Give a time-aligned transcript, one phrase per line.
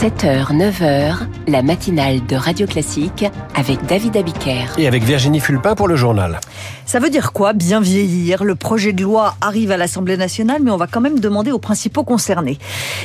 [0.00, 1.16] 7h, 9h,
[1.48, 3.24] la matinale de Radio Classique
[3.56, 4.66] avec David Abiker.
[4.78, 6.38] Et avec Virginie Fulpin pour le journal.
[6.86, 8.44] Ça veut dire quoi, bien vieillir?
[8.44, 11.58] Le projet de loi arrive à l'Assemblée nationale, mais on va quand même demander aux
[11.58, 12.58] principaux concernés.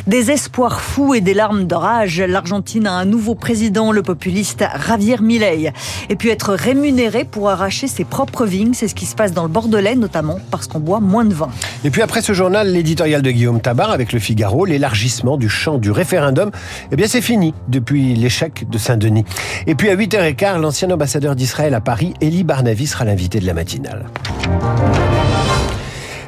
[0.08, 4.64] Des espoirs fous et des larmes de rage, l'Argentine a un nouveau président, le populiste
[4.88, 5.74] Javier Milei.
[6.10, 9.44] Et puis être rémunéré pour arracher ses propres vignes, c'est ce qui se passe dans
[9.44, 11.50] le Bordelais, notamment parce qu'on boit moins de vin.
[11.84, 15.78] Et puis après ce journal, l'éditorial de Guillaume Tabar avec le Figaro, l'élargissement du champ
[15.78, 16.52] du référendum,
[16.94, 19.26] eh bien c'est fini depuis l'échec de Saint-Denis.
[19.66, 23.56] Et puis à 8h15, l'ancien ambassadeur d'Israël à Paris, Elie Barnavi, sera l'invité de la
[23.56, 24.06] matinale.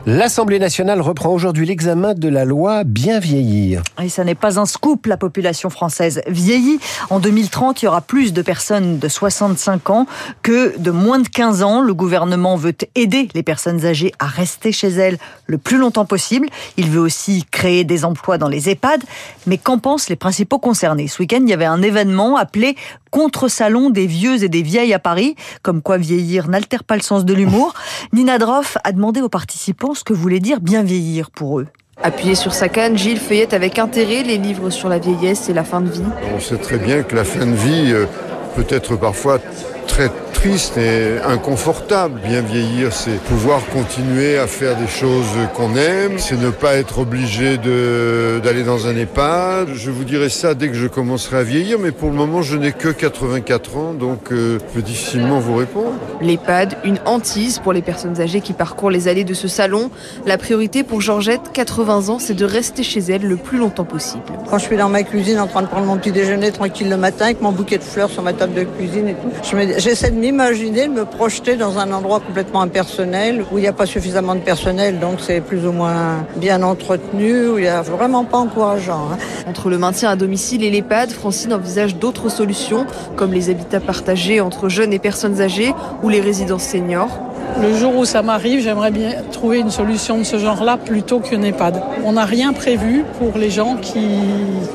[0.08, 3.82] L'Assemblée nationale reprend aujourd'hui l'examen de la loi Bien vieillir.
[4.00, 6.80] Et ça n'est pas un scoop, la population française vieillit.
[7.09, 10.05] En 2030, il y aura plus de personnes de 65 ans
[10.44, 11.81] que de moins de 15 ans.
[11.81, 16.50] Le gouvernement veut aider les personnes âgées à rester chez elles le plus longtemps possible.
[16.78, 19.02] Il veut aussi créer des emplois dans les EHPAD.
[19.47, 21.08] Mais qu'en pensent les principaux concernés?
[21.08, 22.75] Ce week-end, il y avait un événement appelé
[23.09, 27.23] contre-salon des vieux et des vieilles à Paris, comme quoi vieillir n'altère pas le sens
[27.23, 27.73] de l'humour.
[28.14, 31.67] Nina Droff a demandé aux participants ce que voulait dire bien vieillir pour eux.
[32.03, 35.63] Appuyé sur sa canne, Gilles feuillette avec intérêt les livres sur la vieillesse et la
[35.63, 36.03] fin de vie.
[36.35, 38.05] On sait très bien que la fin de vie euh,
[38.55, 39.39] peut être parfois
[39.95, 42.19] très triste et inconfortable.
[42.27, 46.99] Bien vieillir, c'est pouvoir continuer à faire des choses qu'on aime, c'est ne pas être
[46.99, 49.69] obligé d'aller dans un EHPAD.
[49.73, 52.57] Je vous dirai ça dès que je commencerai à vieillir, mais pour le moment, je
[52.57, 55.93] n'ai que 84 ans, donc euh, je peux difficilement vous répondre.
[56.21, 59.89] L'EHPAD, une hantise pour les personnes âgées qui parcourent les allées de ce salon.
[60.25, 64.23] La priorité pour Georgette, 80 ans, c'est de rester chez elle le plus longtemps possible.
[64.49, 66.97] Quand je suis dans ma cuisine en train de prendre mon petit déjeuner tranquille le
[66.97, 69.31] matin avec mon bouquet de fleurs sur ma table de cuisine et tout,
[69.86, 73.73] j'essaie de m'imaginer, de me projeter dans un endroit complètement impersonnel, où il n'y a
[73.73, 77.83] pas suffisamment de personnel, donc c'est plus ou moins bien entretenu, où il n'y a
[77.83, 79.09] vraiment pas encourageant.
[79.13, 79.17] Hein.
[79.47, 84.41] Entre le maintien à domicile et l'EHPAD, Francine envisage d'autres solutions, comme les habitats partagés
[84.41, 85.72] entre jeunes et personnes âgées
[86.02, 87.19] ou les résidences seniors.
[87.62, 91.46] Le jour où ça m'arrive, j'aimerais bien trouver une solution de ce genre-là plutôt qu'une
[91.46, 91.79] EHPAD.
[92.03, 94.07] On n'a rien prévu pour les gens qui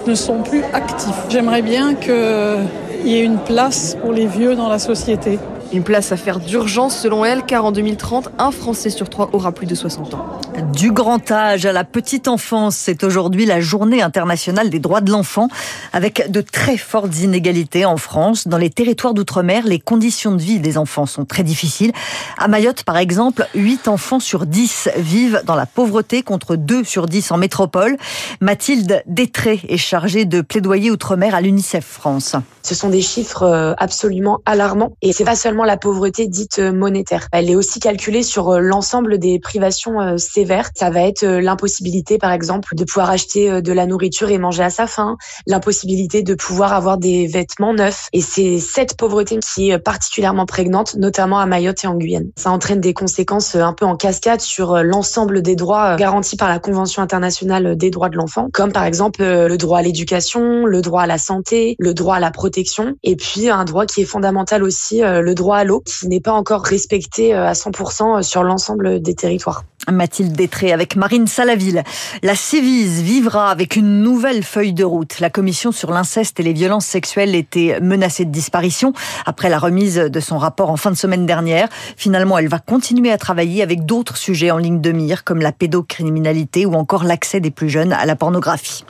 [0.06, 1.26] ne sont plus actifs.
[1.30, 2.58] J'aimerais bien que
[3.06, 5.38] y ait une place pour les vieux dans la société.
[5.72, 9.52] Une place à faire d'urgence selon elle, car en 2030, un Français sur trois aura
[9.52, 10.26] plus de 60 ans.
[10.72, 15.12] Du grand âge à la petite enfance, c'est aujourd'hui la journée internationale des droits de
[15.12, 15.46] l'enfant,
[15.92, 18.48] avec de très fortes inégalités en France.
[18.48, 21.92] Dans les territoires d'outre-mer, les conditions de vie des enfants sont très difficiles.
[22.36, 27.06] À Mayotte, par exemple, 8 enfants sur 10 vivent dans la pauvreté contre 2 sur
[27.06, 27.96] 10 en métropole.
[28.40, 32.34] Mathilde Détré est chargée de plaidoyer outre-mer à l'UNICEF France.
[32.62, 36.72] Ce sont des chiffres euh, absolument alarmants et c'est pas seulement la pauvreté dite euh,
[36.72, 37.28] monétaire.
[37.32, 40.70] Elle est aussi calculée sur euh, l'ensemble des privations euh, sévères.
[40.74, 44.70] Ça va être l'impossibilité, par exemple, de pouvoir acheter de la nourriture et manger à
[44.70, 45.16] sa faim,
[45.46, 48.08] l'impossibilité de pouvoir avoir des vêtements neufs.
[48.12, 52.30] Et c'est cette pauvreté qui est particulièrement prégnante, notamment à Mayotte et en Guyane.
[52.36, 56.58] Ça entraîne des conséquences un peu en cascade sur l'ensemble des droits garantis par la
[56.58, 61.02] Convention internationale des droits de l'enfant, comme par exemple le droit à l'éducation, le droit
[61.02, 64.62] à la santé, le droit à la protection, et puis un droit qui est fondamental
[64.62, 68.42] aussi, le droit à l'eau qui n'est pas encore respecté euh, à 100% euh, sur
[68.42, 69.64] l'ensemble des territoires.
[69.90, 71.82] Mathilde Détré avec Marine Salaville.
[72.22, 75.20] La Civise vivra avec une nouvelle feuille de route.
[75.20, 78.92] La commission sur l'inceste et les violences sexuelles était menacée de disparition
[79.26, 81.68] après la remise de son rapport en fin de semaine dernière.
[81.96, 85.52] Finalement, elle va continuer à travailler avec d'autres sujets en ligne de mire comme la
[85.52, 88.84] pédocriminalité ou encore l'accès des plus jeunes à la pornographie.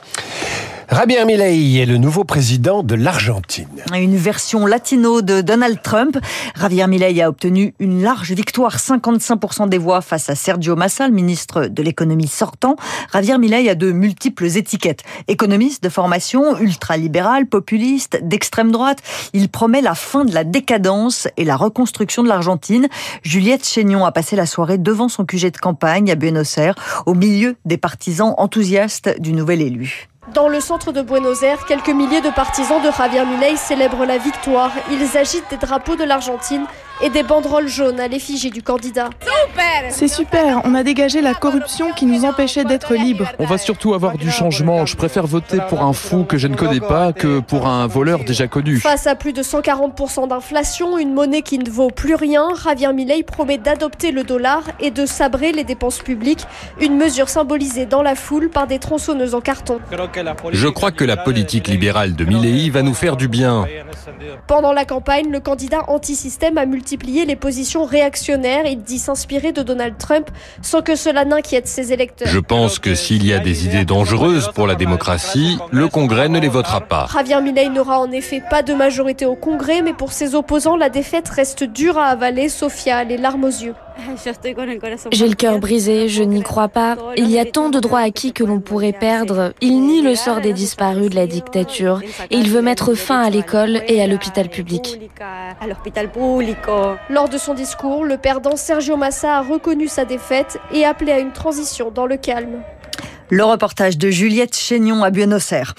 [0.93, 3.65] Javier Milei est le nouveau président de l'Argentine.
[3.95, 6.17] Une version latino de Donald Trump.
[6.59, 11.13] Javier Milei a obtenu une large victoire, 55% des voix face à Sergio Massa, le
[11.13, 12.75] ministre de l'économie sortant.
[13.13, 15.03] Javier Milei a de multiples étiquettes.
[15.29, 18.99] Économiste de formation, ultralibéral, populiste, d'extrême droite.
[19.31, 22.89] Il promet la fin de la décadence et la reconstruction de l'Argentine.
[23.23, 27.13] Juliette Chénion a passé la soirée devant son QG de campagne à Buenos Aires, au
[27.13, 30.10] milieu des partisans enthousiastes du nouvel élu.
[30.35, 34.19] Dans le centre de Buenos Aires, quelques milliers de partisans de Javier Milei célèbrent la
[34.19, 34.71] victoire.
[34.91, 36.65] Ils agitent des drapeaux de l'Argentine
[37.01, 39.09] et des banderoles jaunes à l'effigie du candidat.
[39.89, 43.25] C'est super, on a dégagé la corruption qui nous empêchait d'être libres.
[43.39, 44.85] On va surtout avoir du changement.
[44.85, 48.23] Je préfère voter pour un fou que je ne connais pas que pour un voleur
[48.23, 48.77] déjà connu.
[48.77, 53.23] Face à plus de 140% d'inflation, une monnaie qui ne vaut plus rien, Javier Milei
[53.23, 56.45] promet d'adopter le dollar et de sabrer les dépenses publiques,
[56.79, 59.79] une mesure symbolisée dans la foule par des tronçonneuses en carton.
[60.51, 63.65] Je crois que la politique libérale de Milley va nous faire du bien.
[64.47, 68.65] Pendant la campagne, le candidat anti-système a multiplié les positions réactionnaires.
[68.65, 70.29] Il dit s'inspirer de Donald Trump
[70.61, 72.27] sans que cela n'inquiète ses électeurs.
[72.27, 76.39] Je pense que s'il y a des idées dangereuses pour la démocratie, le Congrès ne
[76.39, 77.07] les votera pas.
[77.13, 80.89] Javier Milei n'aura en effet pas de majorité au Congrès, mais pour ses opposants, la
[80.89, 82.49] défaite reste dure à avaler.
[82.49, 83.75] Sophia a les larmes aux yeux.
[85.11, 86.97] J'ai le cœur brisé, je n'y crois pas.
[87.17, 89.53] Il y a tant de droits acquis que l'on pourrait perdre.
[89.61, 93.29] Il nie le sort des disparus de la dictature et il veut mettre fin à
[93.29, 94.99] l'école et à l'hôpital public.
[97.09, 101.19] Lors de son discours, le perdant Sergio Massa a reconnu sa défaite et appelé à
[101.19, 102.61] une transition dans le calme.
[103.29, 105.73] Le reportage de Juliette Chénion à Buenos Aires.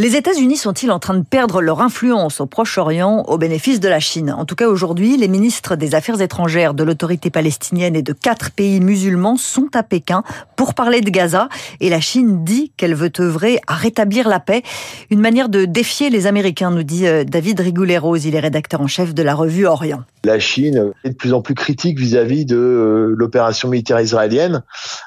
[0.00, 3.98] Les États-Unis sont-ils en train de perdre leur influence au Proche-Orient au bénéfice de la
[3.98, 4.30] Chine?
[4.30, 8.52] En tout cas, aujourd'hui, les ministres des Affaires étrangères de l'autorité palestinienne et de quatre
[8.52, 10.22] pays musulmans sont à Pékin
[10.54, 11.48] pour parler de Gaza
[11.80, 14.62] et la Chine dit qu'elle veut œuvrer à rétablir la paix.
[15.10, 18.86] Une manière de défier les Américains, nous dit euh, David Rigouleros, il est rédacteur en
[18.86, 20.04] chef de la revue Orient.
[20.24, 24.62] La Chine est de plus en plus critique vis-à-vis de euh, l'opération militaire israélienne,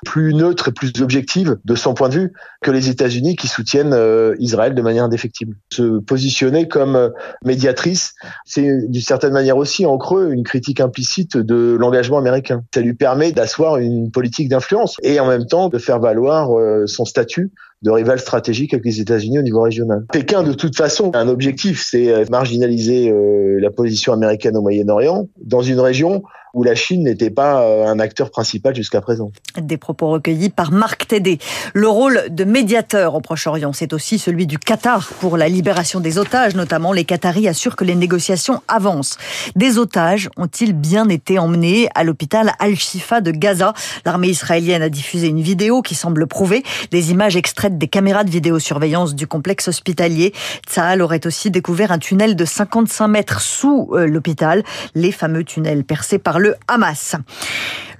[0.06, 3.94] plus neutre et plus objective de son point de vue que les États-Unis qui soutiennent
[3.94, 5.56] euh, Israël manière indéfectible.
[5.72, 7.10] Se positionner comme euh,
[7.46, 8.14] médiatrice,
[8.46, 12.64] c'est d'une certaine manière aussi en creux une critique implicite de l'engagement américain.
[12.74, 16.50] Ça lui permet d'asseoir une politique d'influence et en même temps de faire valoir
[16.88, 17.52] son statut
[17.82, 20.06] de rival stratégique avec les États-Unis au niveau régional.
[20.12, 23.14] Pékin, de toute façon, a un objectif, c'est marginaliser
[23.60, 26.24] la position américaine au Moyen-Orient dans une région
[26.54, 29.32] où la Chine n'était pas euh, un acteur principal jusqu'à présent.
[29.60, 31.40] Des propos recueillis par Marc Tédé.
[31.74, 36.18] Le rôle de médiateur au Proche-Orient, c'est aussi celui du Qatar pour la libération des
[36.18, 39.18] otages, notamment les Qataris assurent que les négociations avancent.
[39.56, 43.74] Des otages ont-ils bien été emmenés à l'hôpital Al-Shifa de Gaza?
[44.06, 47.38] L'armée israélienne a diffusé une vidéo qui semble prouver des images
[47.78, 50.34] des caméras de vidéosurveillance du complexe hospitalier.
[50.68, 54.64] Tsahal aurait aussi découvert un tunnel de 55 mètres sous euh, l'hôpital,
[54.96, 57.16] les fameux tunnels percés par le Hamas.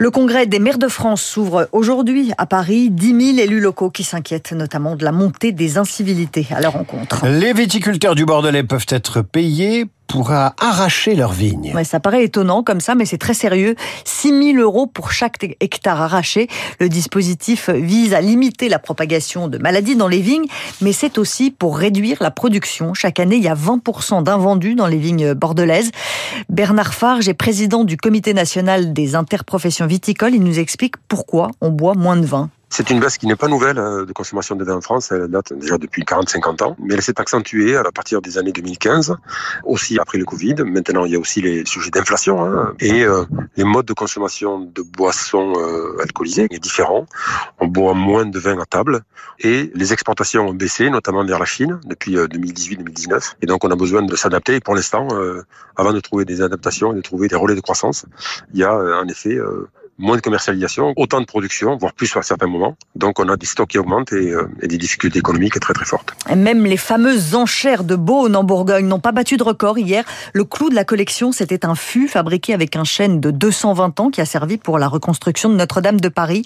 [0.02, 2.90] Le congrès des maires de France s'ouvre aujourd'hui à Paris.
[2.90, 7.28] 10 000 élus locaux qui s'inquiètent notamment de la montée des incivilités à leur rencontre.
[7.28, 11.72] Les viticulteurs du Bordelais peuvent être payés pourra arracher leurs vignes.
[11.74, 13.76] Ouais, ça paraît étonnant comme ça, mais c'est très sérieux.
[14.04, 16.50] 6 000 euros pour chaque hectare arraché.
[16.82, 20.48] Le dispositif vise à limiter la propagation de maladies dans les vignes,
[20.82, 22.94] mais c'est aussi pour réduire la production.
[22.94, 25.92] Chaque année, il y a 20% d'invendus dans les vignes bordelaises.
[26.50, 30.34] Bernard Farge est président du comité national des interprofessions viticoles.
[30.34, 32.50] Il nous explique pourquoi on boit moins de vin.
[32.74, 35.12] C'est une baisse qui n'est pas nouvelle euh, de consommation de vin en France.
[35.12, 36.78] Elle date déjà depuis 40-50 ans.
[36.80, 39.18] Mais elle s'est accentuée à partir des années 2015,
[39.66, 40.56] aussi après le Covid.
[40.66, 43.26] Maintenant, il y a aussi les sujets d'inflation hein, et euh,
[43.58, 47.06] les modes de consommation de boissons euh, alcoolisées est différent.
[47.60, 49.02] On boit moins de vin à table
[49.40, 53.34] et les exportations ont baissé, notamment vers la Chine depuis 2018-2019.
[53.42, 54.56] Et donc, on a besoin de s'adapter.
[54.56, 55.10] Et pour l'instant,
[55.76, 58.06] avant de trouver des adaptations et de trouver des relais de croissance,
[58.54, 59.38] il y a en effet
[60.02, 62.76] moins de commercialisation, autant de production, voire plus à certains moments.
[62.96, 66.14] Donc on a des stocks qui augmentent et, euh, des difficultés économiques très très fortes.
[66.36, 70.04] Même les fameuses enchères de Beaune en Bourgogne n'ont pas battu de record hier.
[70.34, 74.10] Le clou de la collection, c'était un fût fabriqué avec un chêne de 220 ans
[74.10, 76.44] qui a servi pour la reconstruction de Notre-Dame de Paris.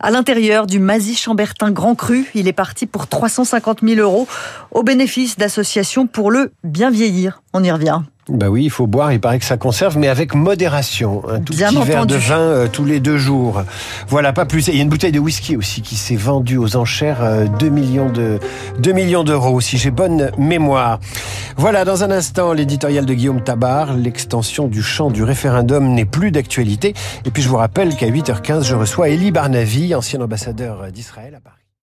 [0.00, 4.28] À l'intérieur du Mazy Chambertin Grand Cru, il est parti pour 350 000 euros
[4.70, 7.42] au bénéfice d'associations pour le bien vieillir.
[7.54, 8.02] On y revient.
[8.28, 11.22] Bah oui, il faut boire, il paraît que ça conserve, mais avec modération.
[11.28, 13.62] Un tout petit verre de vin euh, tous les deux jours.
[14.06, 14.68] Voilà, pas plus.
[14.68, 17.70] il y a une bouteille de whisky aussi qui s'est vendue aux enchères 2 euh,
[17.70, 18.38] millions de
[18.80, 21.00] 2 millions d'euros, si j'ai bonne mémoire.
[21.56, 26.30] Voilà, dans un instant, l'éditorial de Guillaume Tabar, l'extension du champ du référendum n'est plus
[26.30, 26.94] d'actualité.
[27.24, 31.40] Et puis je vous rappelle qu'à 8h15, je reçois Elie Barnavi, ancien ambassadeur d'Israël à
[31.40, 31.57] Paris.